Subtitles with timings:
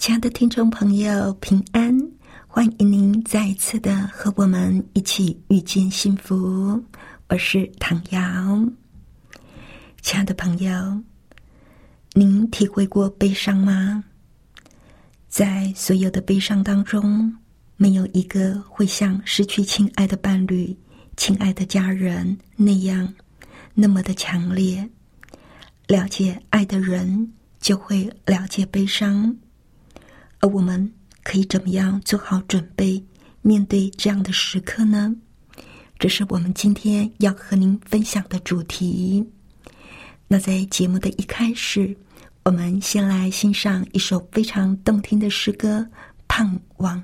[0.00, 1.94] 亲爱的听众朋友，平安！
[2.48, 6.82] 欢迎您再一次的和我们一起遇见幸福。
[7.28, 8.18] 我是唐瑶。
[10.00, 11.02] 亲爱的朋友。
[12.14, 14.02] 您体会过悲伤吗？
[15.28, 17.30] 在所有的悲伤当中，
[17.76, 20.74] 没有一个会像失去亲爱的伴侣、
[21.18, 23.12] 亲爱的家人那样
[23.74, 24.88] 那么的强烈。
[25.86, 29.36] 了解爱的人，就会了解悲伤。
[30.40, 33.02] 而我们可以怎么样做好准备
[33.42, 35.14] 面对这样的时刻呢？
[35.98, 39.24] 这是我们今天要和您分享的主题。
[40.26, 41.94] 那在节目的一开始，
[42.44, 45.80] 我们先来欣赏一首非常动听的诗歌
[46.26, 46.98] 《盼望》。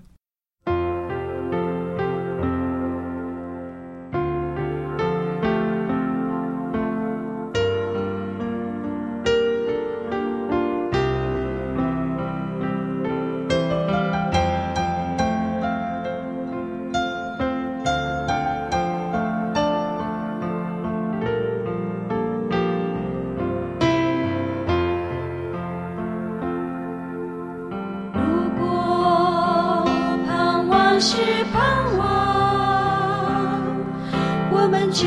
[30.99, 31.17] 是
[31.53, 33.61] 盼望
[34.51, 35.07] 我们就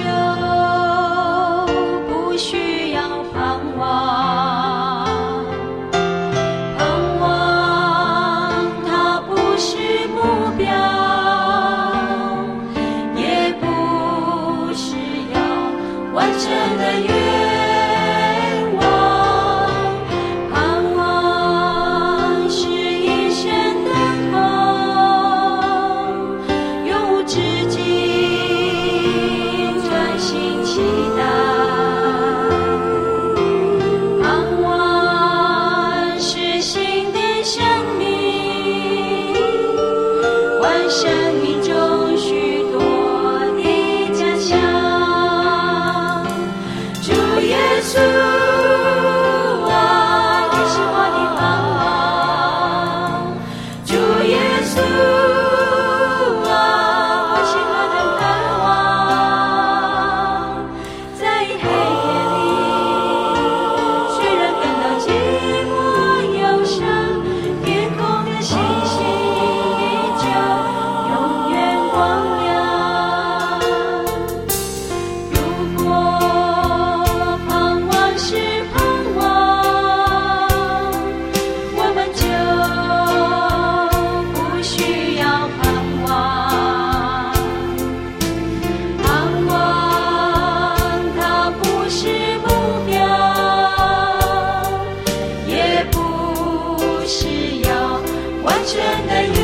[98.50, 99.39] 永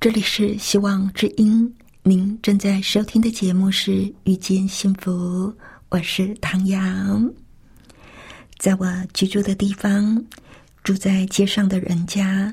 [0.00, 1.70] 这里是希望之音，
[2.04, 3.90] 您正在收听的节目是
[4.24, 5.12] 《遇见幸福》，
[5.90, 7.30] 我是唐阳。
[8.56, 10.24] 在我居住的地方，
[10.82, 12.50] 住在街上的人家，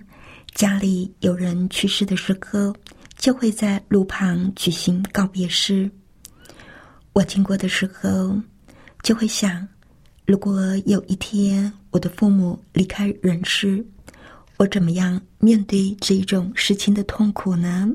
[0.55, 2.75] 家里有人去世的时候，
[3.17, 5.89] 就会在路旁举行告别式。
[7.13, 8.37] 我经过的时候，
[9.03, 9.65] 就会想，
[10.25, 13.87] 如果有一天我的父母离开人世，
[14.57, 17.87] 我怎么样面对这一种事情的痛苦呢？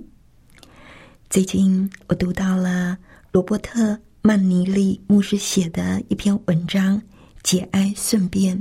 [1.28, 2.96] 最近我读到了
[3.32, 6.96] 罗伯特·曼尼利牧师写的一篇文章
[7.42, 8.56] 《节哀顺变》，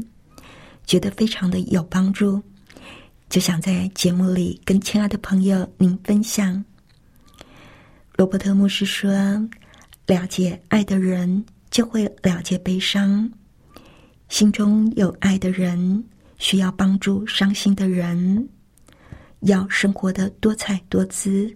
[0.83, 2.41] 觉得非常的有帮助，
[3.29, 6.65] 就想在节目里跟亲爱的朋友您分享。
[8.15, 9.11] 罗伯特牧师说
[10.07, 13.31] ：“了解爱的人，就会了解悲伤。
[14.27, 16.03] 心中有爱的人。”
[16.41, 18.49] 需要帮助伤心的人，
[19.41, 21.55] 要生活的多彩多姿，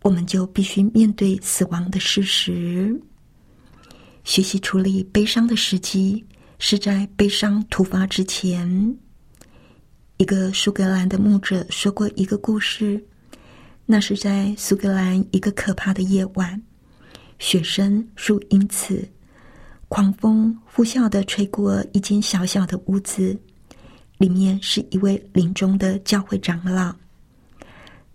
[0.00, 2.98] 我们就必须面对死亡的事实。
[4.24, 6.24] 学习处理悲伤的时机
[6.58, 8.96] 是在悲伤突发之前。
[10.16, 13.04] 一个苏格兰的牧者说过一个故事，
[13.84, 16.60] 那是在苏格兰一个可怕的夜晚，
[17.38, 19.06] 雪声数英尺，
[19.88, 23.38] 狂风呼啸的吹过一间小小的屋子。
[24.22, 26.94] 里面是一位临终的教会长老，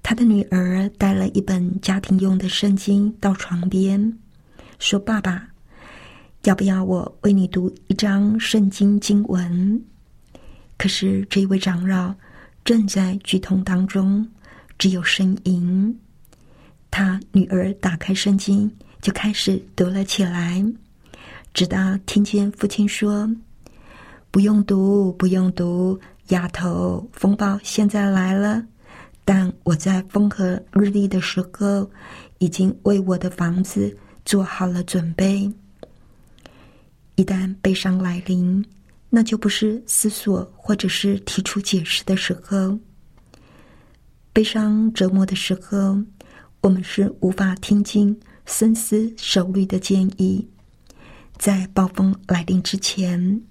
[0.02, 4.18] 他的女儿带了一本家庭用的圣经到床边，
[4.80, 5.50] 说：“爸爸，
[6.44, 9.84] 要不要我为你读一章圣经经文？”
[10.80, 12.16] 可是这位长老
[12.64, 14.26] 正在剧痛当中，
[14.78, 15.94] 只有呻吟。
[16.90, 18.72] 他女儿打开圣经，
[19.02, 20.66] 就开始读了起来，
[21.54, 23.30] 直到听见父亲说。
[24.30, 27.10] 不用读，不用读，丫头。
[27.12, 28.64] 风暴现在来了，
[29.26, 31.90] 但我在风和日丽的时候，
[32.38, 35.52] 已经为我的房子做好了准备。
[37.16, 38.64] 一旦悲伤来临，
[39.10, 42.78] 那就不是思索或者是提出解释的时候。
[44.34, 45.98] 悲伤折磨的时候，
[46.62, 50.48] 我们是无法听进深思熟虑的建议。
[51.40, 53.42] 在暴风来临之前。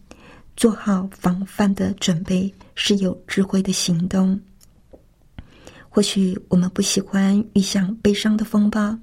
[0.57, 4.41] 做好防范的准备是有智慧的行动。
[5.89, 8.99] 或许我们不喜欢遇上悲伤的风暴，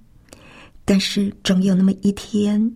[0.84, 2.76] 但是总有那么一天，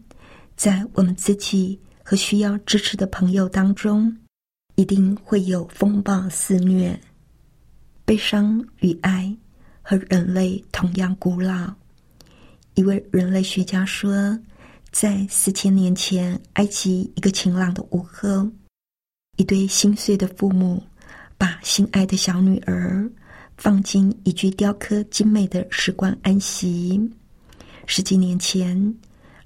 [0.55, 4.15] 在我们自己和需要支持的朋友当中，
[4.75, 6.99] 一定会有风暴肆虐。
[8.05, 9.35] 悲伤与爱
[9.81, 11.73] 和人类同样古老。
[12.75, 14.39] 一位人类学家说，
[14.91, 18.49] 在四千年前，埃及一个晴朗的午后。
[19.37, 20.81] 一对心碎的父母，
[21.37, 23.07] 把心爱的小女儿
[23.55, 26.99] 放进一具雕刻精美的石棺安息。
[27.85, 28.95] 十几年前，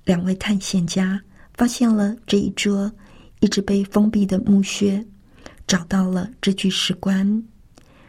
[0.05, 1.21] 两位探险家
[1.55, 2.89] 发现了这一座
[3.41, 5.05] 一直被封闭的墓穴，
[5.67, 7.43] 找到了这具石棺，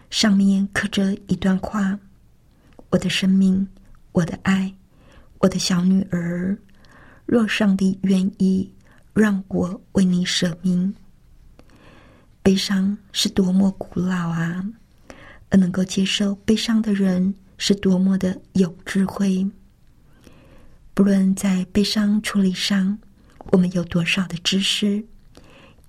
[0.08, 1.98] 上面刻着一段话
[2.90, 3.66] ：“我的生命，
[4.12, 4.72] 我的爱，
[5.38, 6.56] 我的小女儿，
[7.26, 8.72] 若上帝愿意，
[9.12, 10.94] 让我为你舍命。”
[12.42, 14.64] 悲伤是多么古老啊！
[15.48, 19.48] 而能够接受悲伤的人是多么的有智慧。
[20.92, 22.98] 不论在悲伤处理上，
[23.52, 25.04] 我们有多少的知识，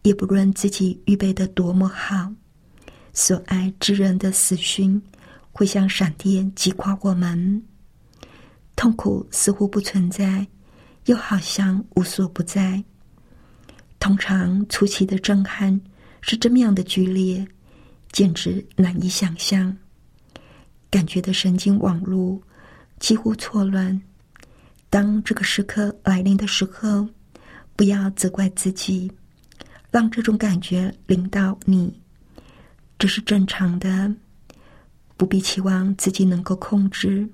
[0.04, 2.32] 也不论自己预备的多么好，
[3.14, 5.02] 所爱之人的死讯
[5.52, 7.64] 会像闪电击垮我们。
[8.76, 10.46] 痛苦似乎不存在，
[11.06, 12.84] 又好像无所不在。
[14.00, 15.82] 通常初期的震撼。
[16.26, 17.46] 是这么样的剧烈，
[18.14, 19.76] 简直难以想象。
[20.90, 22.42] 感觉的神经网络
[22.98, 24.02] 几乎错乱。
[24.90, 27.06] 当这个时刻来临的时候，
[27.76, 29.12] 不要责怪自己，
[29.92, 31.94] 让这种感觉临到你，
[32.98, 34.10] 这是正常的。
[35.18, 37.28] 不必期望自己能够控制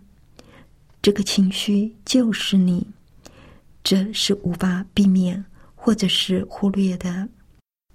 [0.99, 2.87] 这个情绪，就是你，
[3.83, 7.29] 这是无法避免或者是忽略的。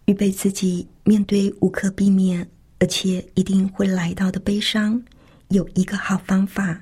[0.06, 2.46] 预备自己面对无可避免
[2.78, 5.02] 而且一定会来到的悲伤，
[5.48, 6.78] 有一个好方法，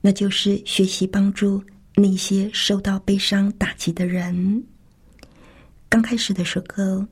[0.00, 1.62] 那就是学习帮助
[1.96, 4.62] 那些受到悲伤打击的人。
[5.88, 7.06] 刚开始的时候，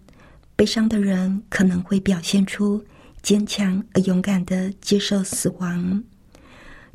[0.55, 2.85] 悲伤的人可能会表现出
[3.23, 6.03] 坚强而勇敢的接受死亡。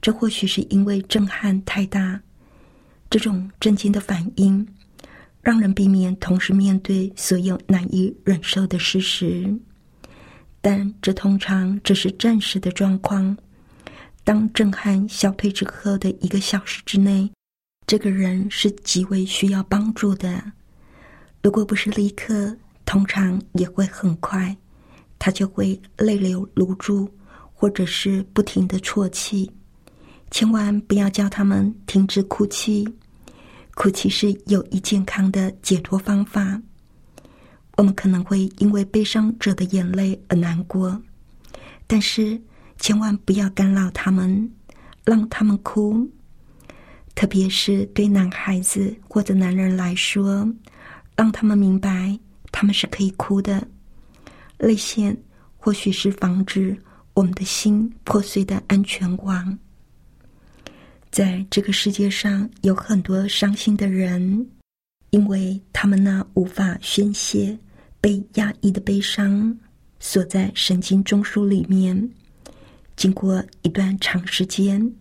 [0.01, 2.21] 这或许是因为震撼太大，
[3.09, 4.65] 这种震惊的反应
[5.47, 9.49] 让人避免同时面对所有难以忍受的事实。
[10.59, 13.37] 但这通常只是暂时的状况。
[14.25, 17.31] 当震撼消退之后的一个小时之内，
[17.85, 20.43] 这个人是极为需要帮助的。
[21.41, 24.53] 如果不是立刻，通常也会很快，
[25.17, 27.09] 他就会泪流如注，
[27.53, 29.49] 或者是不停的啜泣。
[30.29, 32.85] 千万不要叫他们停止哭泣，
[33.77, 36.59] 哭泣是有益健康的解脱方法。
[37.75, 40.99] 我们可能会因为悲伤者的眼泪而难过，
[41.85, 42.41] 但是
[42.79, 44.51] 千万不要干扰他们，
[45.05, 46.09] 让他们哭。
[47.13, 50.51] 特别是对男孩子或者男人来说，
[51.15, 52.19] 让他们明白
[52.51, 53.67] 他们是可以哭的。
[54.57, 55.15] 泪腺
[55.55, 56.75] 或许是防止
[57.13, 59.59] 我们的心破碎的安全网。
[61.09, 64.45] 在这个世界上有很多伤心的人，
[65.09, 67.57] 因为他们那无法宣泄、
[67.99, 69.57] 被压抑的悲伤
[69.99, 72.09] 锁在神经中枢里面，
[72.95, 74.93] 经过一段长时间，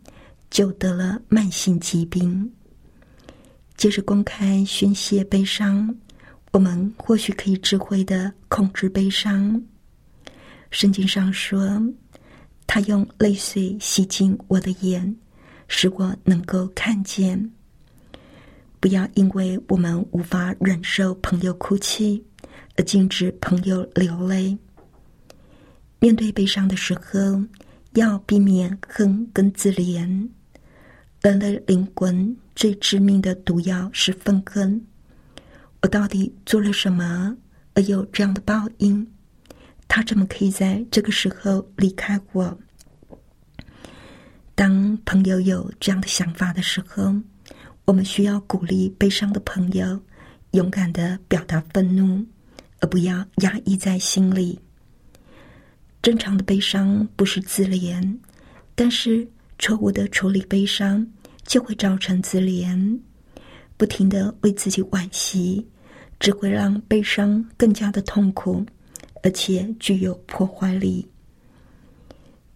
[0.49, 2.51] 就得了慢性疾病。
[3.77, 5.95] 接着公开宣泄悲伤，
[6.53, 9.63] 我们或许可以智慧的控制悲伤。
[10.71, 11.83] 圣经上说
[12.67, 15.15] ：“他用泪水洗净我的眼。”
[15.69, 17.51] 使我能够看见。
[18.79, 22.23] 不要因为我们无法忍受朋友哭泣，
[22.77, 24.57] 而禁止朋友流泪。
[25.99, 27.43] 面对悲伤的时候，
[27.95, 30.29] 要避免恨跟自怜。
[31.23, 34.81] 人类灵魂最致命的毒药是愤恨。
[35.83, 37.37] 我到底做了什么，
[37.75, 39.05] 而有这样的报应？
[39.89, 42.57] 他怎么可以在这个时候离开我？
[44.57, 47.15] 当朋友有这样的想法的时候，
[47.85, 50.01] 我们需要鼓励悲伤的朋友
[50.53, 52.25] 勇敢的表达愤怒，
[52.81, 54.59] 而不要压抑在心里。
[56.01, 58.17] 正常的悲伤不是自怜，
[58.75, 61.07] 但是错误的处理悲伤
[61.45, 62.99] 就会造成自怜，
[63.77, 65.67] 不停的为自己惋惜，
[66.19, 68.65] 只会让悲伤更加的痛苦，
[69.23, 71.07] 而且具有破坏力。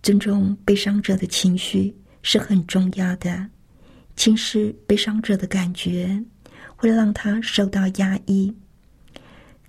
[0.02, 3.46] 尊重悲伤者的情绪是很重要的。
[4.16, 6.22] 轻视悲伤者的感觉，
[6.76, 8.54] 会让他受到压抑。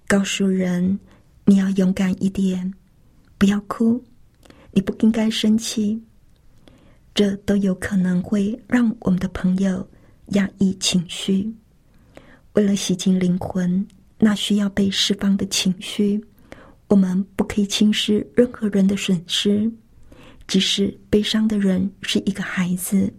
[0.08, 1.00] 告诉人
[1.46, 2.74] 你要勇敢一点，
[3.38, 4.04] 不要哭，
[4.72, 6.02] 你不应该生气。
[7.14, 9.86] 这都有可能会让我们的朋友
[10.28, 11.54] 压抑情绪。
[12.54, 13.86] 为了洗净灵魂，
[14.18, 16.22] 那需要被释放的情绪，
[16.88, 19.72] 我们不可以轻视任何人的损失。
[20.52, 23.10] 其实悲伤的人是一个孩子，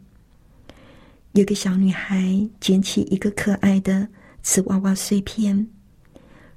[1.33, 4.07] 有个小女孩捡起一个可爱的
[4.43, 5.67] 瓷娃娃碎片，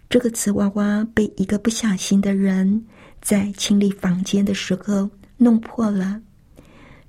[0.10, 2.86] 这个瓷娃娃被一个不小心的人
[3.22, 6.22] 在清理房间的时候弄破了，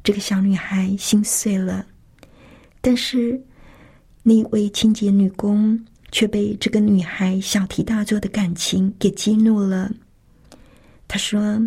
[0.05, 1.85] 这个小女孩心碎了。
[2.81, 3.43] 但是
[4.23, 9.91] 那位清洁女工却被这个女孩小题大做的感情给激怒了，
[11.09, 11.61] 她说。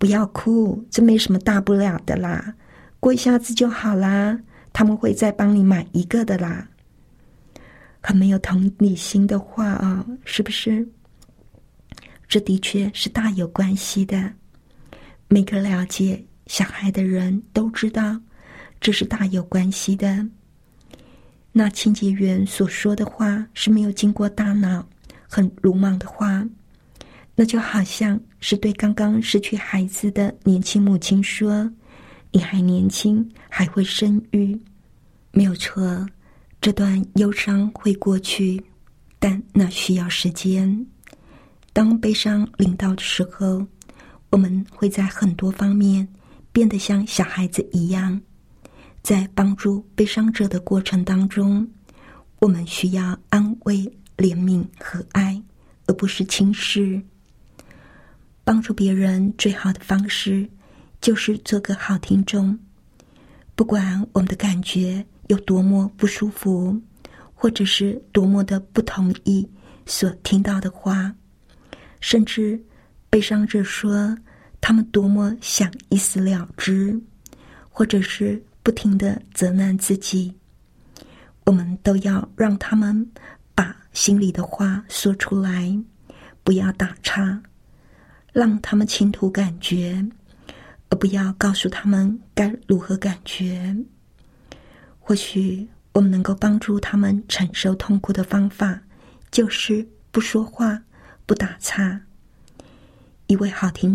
[0.00, 2.54] 不要哭，这没什么大不了的啦，
[2.98, 4.40] 过一下子就好啦。
[4.72, 6.66] 他们会再帮你买一个的啦。
[8.00, 10.88] 很没有同理心的话啊，是不是？
[12.26, 14.32] 这的确是大有关系的。
[15.28, 18.18] 每个了解小孩的人都知道，
[18.80, 20.26] 这是大有关系的。
[21.52, 24.88] 那清洁员所说的话是没有经过大脑，
[25.28, 26.48] 很鲁莽的话。
[27.34, 31.70] 那就好像是对刚刚失去孩子的年轻母亲说
[32.32, 34.58] ：“你还年轻，还会生育，
[35.30, 36.06] 没有错。
[36.60, 38.62] 这段忧伤会过去，
[39.18, 40.86] 但那需要时间。
[41.72, 43.66] 当悲伤临到的时候，
[44.30, 46.06] 我们会在很多方面
[46.50, 48.20] 变得像小孩子一样。
[49.02, 51.66] 在帮助悲伤者的过程当中，
[52.38, 53.76] 我们需要安慰、
[54.16, 55.42] 怜悯和爱，
[55.86, 57.00] 而不是轻视。”
[58.50, 60.44] 帮助别人最好的方式，
[61.00, 62.58] 就是做个好听众。
[63.54, 66.76] 不管我们的感觉有多么不舒服，
[67.32, 69.48] 或者是多么的不同意
[69.86, 71.14] 所听到的话，
[72.00, 72.60] 甚至
[73.08, 74.18] 悲伤者说
[74.60, 77.00] 他们多么想一死了之，
[77.68, 80.34] 或者是不停的责难自己，
[81.46, 83.08] 我们都要让他们
[83.54, 85.72] 把心里的话说出来，
[86.42, 87.40] 不要打岔，
[88.32, 90.04] 让他们倾吐感觉，
[90.88, 93.76] 而不要告诉他们该如何感觉。
[94.98, 98.80] 或许我们能够帮助他们承受痛苦的方法，
[99.30, 100.80] 就是不说话，
[101.26, 102.00] 不打岔。
[103.26, 103.92] 一位好听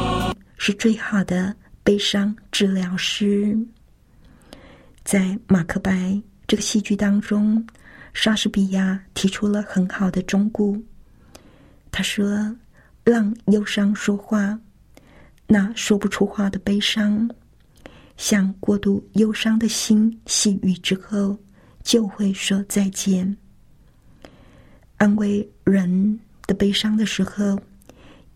[0.57, 3.57] 是最好的悲伤治疗师。
[5.03, 7.65] 在马克白这个戏剧当中，
[8.13, 10.75] 莎士比亚提出了很好的忠告。
[11.91, 12.55] 他说
[13.05, 14.59] ：“让忧伤说话，
[15.47, 17.29] 那说不出话的悲伤。”
[18.17, 21.37] 向过度忧伤的心细语之后，
[21.83, 23.35] 就会说再见。
[24.95, 27.59] 安慰人的悲伤的时候，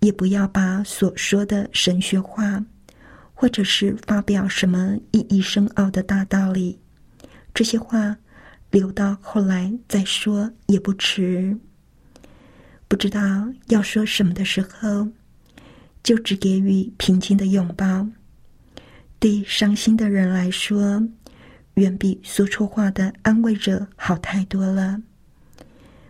[0.01, 2.61] 也不要把所说的神学话，
[3.33, 6.77] 或者是发表什么意义深奥的大道理，
[7.53, 8.15] 这些话
[8.71, 11.57] 留到后来再说也不迟。
[12.89, 13.21] 不知道
[13.67, 15.07] 要说什么的时候，
[16.03, 18.05] 就只给予平静的拥抱。
[19.19, 21.07] 对伤心的人来说，
[21.75, 24.99] 远比说错话的安慰者好太多了。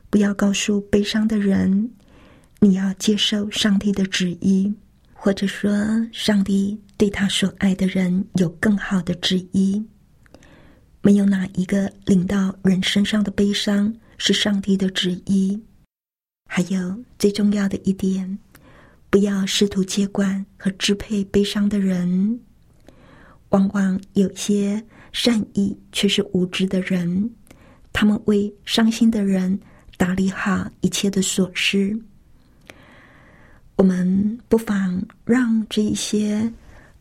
[0.10, 1.92] 不要告诉悲伤的人，
[2.62, 4.74] 你要接受上帝的旨意，
[5.12, 5.70] 或者说
[6.14, 9.86] 上帝对他所爱的人有更好的旨意。
[11.02, 15.62] 没有哪一个领到人身上的悲伤是上帝的旨意。
[16.52, 18.40] 还有最重要的一点，
[19.12, 22.40] 不要试图接管和支配悲伤的人。
[23.50, 27.30] 往往有些善意却是无知的人，
[27.94, 29.60] 他们为伤心的人
[29.96, 31.96] 打理好一切的琐事。
[33.76, 36.52] 我们不妨让这一些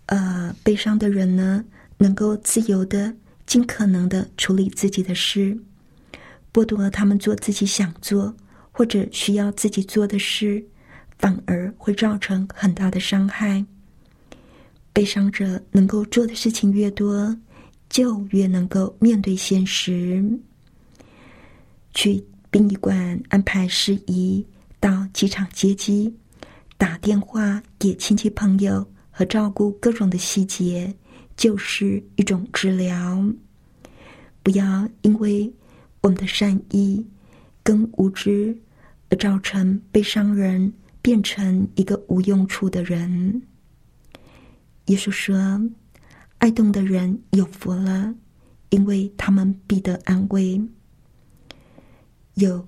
[0.06, 1.64] 呃悲伤的人呢，
[1.96, 3.12] 能够自由的、
[3.46, 5.58] 尽可能的处理自己的事，
[6.52, 8.34] 剥夺他们做自己想做
[8.78, 10.64] 或者需要自己做的事，
[11.18, 13.64] 反而会造成很大的伤害。
[14.92, 17.36] 悲伤者能够做的事情越多，
[17.88, 20.24] 就越能够面对现实。
[21.92, 24.46] 去殡仪馆安排事宜，
[24.78, 26.14] 到机场接机，
[26.76, 30.94] 打电话给亲戚朋友和照顾各种的细节，
[31.36, 33.28] 就是一种治疗。
[34.44, 35.52] 不要因为
[36.00, 37.04] 我们的善意
[37.64, 38.56] 跟无知，
[39.10, 43.42] 而造成悲伤人变成一个无用处的人。
[44.86, 45.60] 耶稣说
[46.38, 48.14] ：“爱动的人有福了，
[48.70, 50.60] 因为他们必得安慰。”
[52.34, 52.64] 有，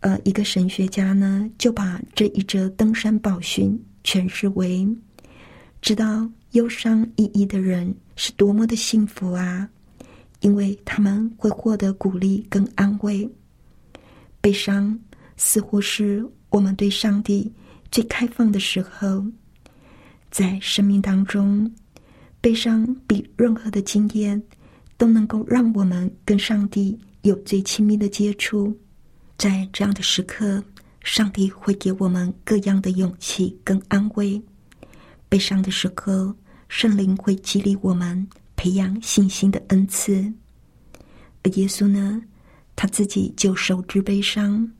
[0.00, 4.86] 呃，一个神学家呢，就把这一则登山宝训诠释为：
[5.80, 9.68] 知道忧伤意义的人是多么的幸福啊！
[10.40, 13.28] 因为他们会获得鼓励跟安慰。
[14.40, 14.98] 悲伤
[15.42, 17.50] 似乎是我们对上帝
[17.90, 19.24] 最开放的时候。
[20.30, 21.68] 在生命当中，
[22.42, 24.40] 悲伤比任何的经验
[24.98, 28.78] 都能够让我们跟上帝有最亲密的接触。
[29.38, 30.62] 在这样的时刻，
[31.02, 34.40] 上帝会给我们各样的勇气跟安慰。
[35.30, 36.36] 悲伤的时刻，
[36.68, 40.12] 圣灵会激励我们培养信心的恩赐。
[41.42, 42.22] 而耶稣呢，
[42.76, 44.70] 他自己就受之悲伤，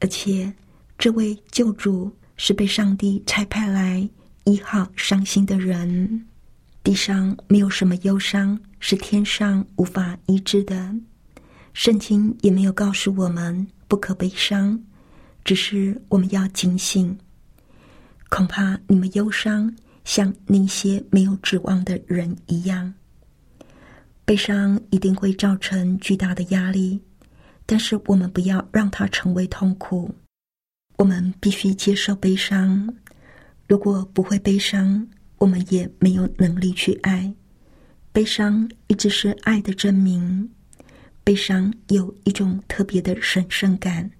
[0.00, 0.52] 而且
[0.98, 4.08] 这位救主是被上帝差派来。
[4.44, 6.26] 医好伤心的人，
[6.82, 10.92] 地上没有什么忧伤是天上无法医治的。
[11.74, 14.82] 圣经也没有告诉我们不可悲伤，
[15.44, 17.16] 只是我们要警醒。
[18.30, 19.72] 恐怕你们忧伤
[20.04, 22.92] 像那些没有指望的人一样。
[24.24, 26.98] 悲伤一定会造成巨大的压力，
[27.70, 30.12] 但是我们不要让它成为痛苦。
[30.96, 32.92] 我们必须接受悲伤。
[33.68, 35.06] 如果不会悲伤，
[35.38, 37.32] 我们也没有能力去爱。
[38.10, 40.50] 悲伤一直是爱的证明。
[41.22, 44.10] 悲伤有一种特别的神圣感。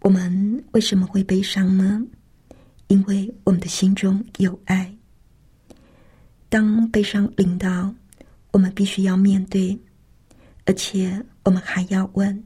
[0.00, 2.02] 我们为什么会悲伤呢？
[2.86, 4.90] 因为我们的心中有爱。
[6.48, 7.94] 当悲伤临到，
[8.52, 9.78] 我们必须要面对，
[10.68, 12.44] 而且我们还要问：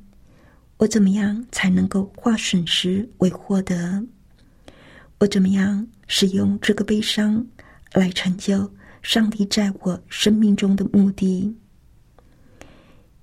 [0.77, 4.01] 我怎么样才能够化损失为获得？
[5.19, 7.45] 我怎么样使用这个悲伤
[7.95, 11.53] 来成就上帝在我生命中的目的？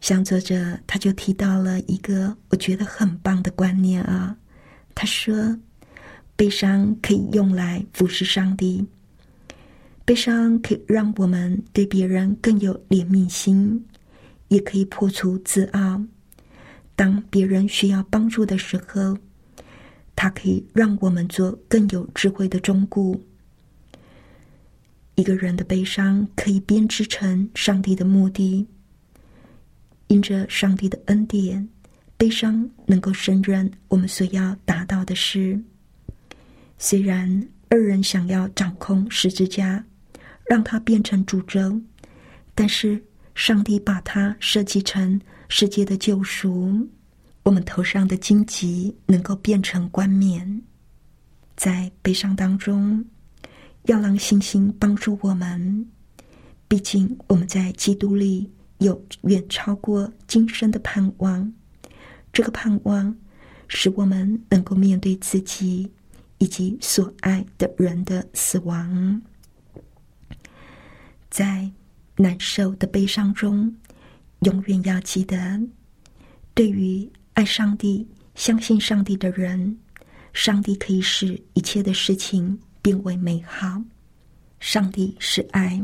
[0.01, 4.35] 像作者他就提到了一个我觉得很棒的观念啊，
[4.93, 5.57] 他说：
[6.35, 8.85] 悲伤可以用来服侍上帝，
[10.03, 13.85] 悲伤可以让我们对别人更有怜悯心，
[14.49, 16.03] 也可以破除自傲。
[16.95, 19.17] 当别人需要帮助的时候，
[20.15, 23.23] 它可以让我们做更有智慧的忠固。
[25.15, 28.67] 一个人的悲伤可以编织成上帝的目的，
[30.07, 31.67] 因着上帝的恩典，
[32.17, 35.61] 悲伤能够胜任我们所要达到的事。
[36.77, 39.85] 虽然二人想要掌控十字架，
[40.45, 41.81] 让它变成诅咒，
[42.55, 43.01] 但是
[43.39, 46.85] 上帝把它设计成世界的救赎。
[47.43, 50.61] 我们头上的荆棘能够变成冠冕，
[51.55, 53.05] 在悲伤当中，
[53.83, 55.87] 要让信心帮助我们。
[56.67, 61.53] 毕竟我们在基督里有远超过今生的盼望，
[62.33, 63.15] 这个盼望
[63.69, 65.89] 使我们能够面对自己
[66.39, 69.21] 以及所爱的人的死亡。
[71.29, 71.71] 在
[72.19, 73.73] 难受的悲伤中，
[74.41, 75.59] 永远要记得，
[76.53, 77.09] 对于。
[77.35, 78.05] 爱上帝、
[78.35, 79.77] 相信上帝的人，
[80.33, 83.81] 上帝可以使一切的事情变为美好。
[84.59, 85.81] 上帝是爱，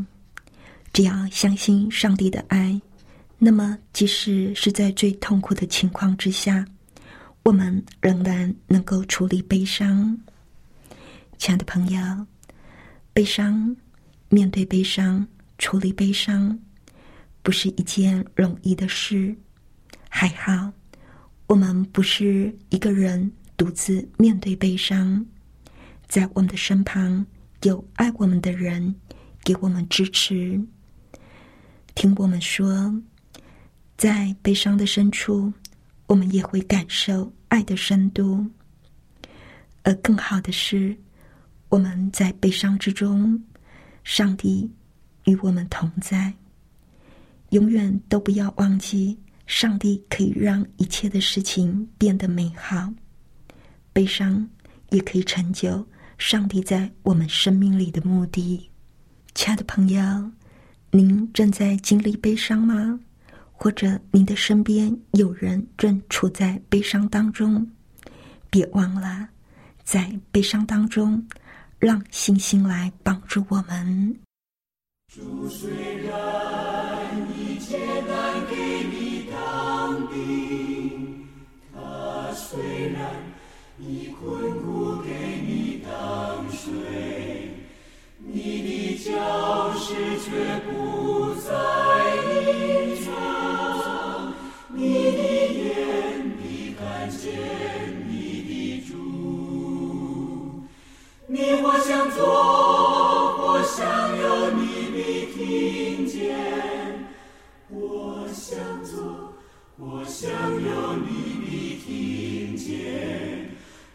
[0.92, 2.82] 只要相信上帝的爱，
[3.38, 6.66] 那么即使是在最痛苦的情况之下，
[7.44, 10.20] 我们仍然能够处理悲伤。
[11.38, 12.02] 亲爱的朋友，
[13.14, 13.74] 悲伤、
[14.28, 15.26] 面对悲伤、
[15.58, 16.58] 处理悲伤，
[17.42, 19.36] 不是一件容易的事。
[20.10, 20.72] 还好。
[21.48, 25.24] 我们不是一个人独自面对悲伤，
[26.08, 27.24] 在我们的身旁
[27.62, 28.96] 有爱我们的人，
[29.44, 30.60] 给我们支持。
[31.94, 32.92] 听我们说，
[33.96, 35.54] 在悲伤的深处，
[36.08, 38.44] 我们也会感受爱的深度。
[39.84, 40.98] 而更好的是，
[41.70, 43.40] 我们在悲伤之中，
[44.04, 44.68] 上帝
[45.26, 46.34] 与我们同在。
[47.50, 49.18] 永远都不要忘记。
[49.48, 52.92] 上帝可以让一切的事情变得美好，
[53.94, 54.50] 悲伤
[54.90, 58.68] 也可以成就上帝在我们生命里的目的。
[59.36, 60.02] 亲爱的朋友，
[60.90, 63.00] 您正在经历悲伤吗？
[63.52, 67.70] 或者您的身边有人正处在悲伤当中？
[68.50, 69.30] 别忘了，
[69.84, 71.24] 在悲伤当中，
[71.78, 74.20] 让星星来帮助我们。
[75.14, 75.70] 主虽
[76.04, 76.12] 然
[77.38, 79.06] 一切难给你。
[79.32, 81.28] 当兵，
[81.74, 83.12] 他虽然
[83.80, 85.10] 以困苦给
[85.46, 86.72] 你当水，
[88.18, 91.52] 你的教室却不在
[92.42, 94.34] 隐藏，
[94.70, 95.20] 你的
[95.54, 97.24] 眼必看见
[98.10, 98.14] 你
[98.48, 98.54] 的
[98.88, 98.94] 主，
[101.28, 102.24] 你或想做，
[109.78, 113.50] 我想要你听见，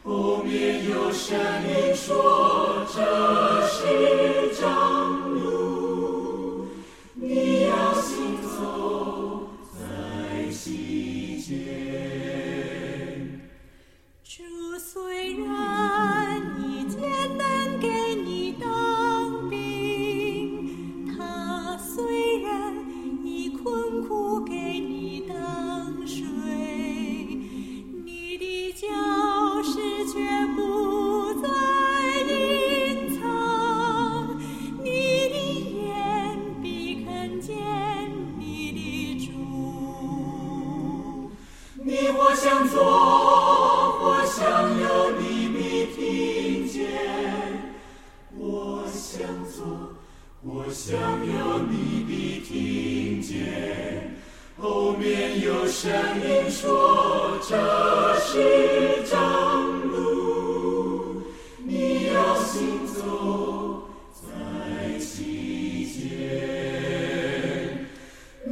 [0.04, 6.66] 后面有声音说这是张路，
[7.14, 11.56] 你要行走在西间。
[14.22, 15.59] 这虽然。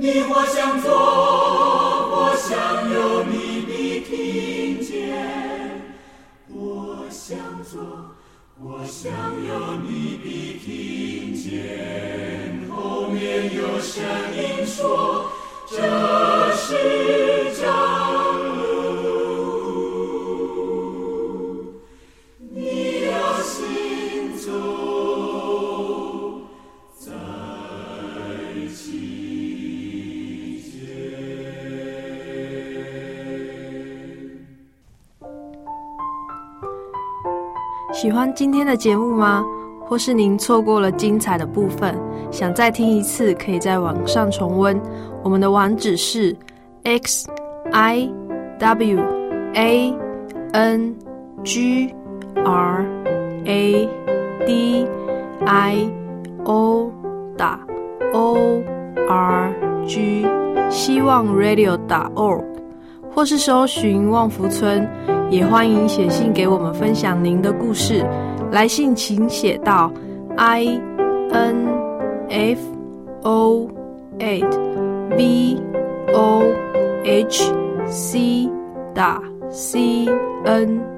[0.01, 4.95] 你或向左，或向右，你必听见；
[6.47, 8.15] 我向左，
[8.63, 9.13] 我向
[9.45, 12.61] 右，你必听见。
[12.71, 14.05] 后面有声
[14.37, 15.33] 音说
[15.69, 16.98] ：“这是。”
[38.39, 39.45] 今天的节目吗？
[39.85, 41.93] 或是您错过了精彩的部分，
[42.31, 44.81] 想再听一次，可以在网上重温。
[45.25, 46.37] 我们的网址是
[46.85, 47.29] x
[47.73, 48.09] i
[48.61, 49.01] w
[49.55, 49.93] a
[50.53, 50.95] n
[51.43, 51.93] g
[52.45, 52.87] r
[53.45, 53.89] a
[54.47, 54.87] d
[55.45, 55.91] i
[56.45, 56.93] o
[57.37, 57.59] 打
[58.13, 58.63] o
[59.09, 59.53] r
[59.85, 60.25] g
[60.71, 62.45] 希望 radio 打 org，
[63.13, 64.89] 或是搜寻旺福村，
[65.31, 68.05] 也欢迎写信给我们分享您的故事。
[68.51, 69.93] 来信请写到
[70.37, 70.65] i
[71.31, 71.69] n
[72.29, 72.61] f
[73.23, 73.69] o
[74.19, 74.59] a t
[75.11, 75.57] v
[76.15, 76.43] o
[77.05, 77.53] h
[77.87, 78.49] c
[78.95, 80.07] 打 c
[80.45, 80.98] n。